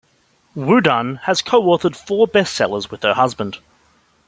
WuDunn 0.55 1.19
has 1.25 1.43
co-authored 1.43 1.95
four 1.95 2.25
best-sellers 2.25 2.89
with 2.89 3.03
her 3.03 3.13
husband. 3.13 3.59